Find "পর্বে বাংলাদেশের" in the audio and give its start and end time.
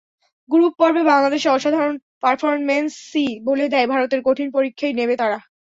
0.79-1.53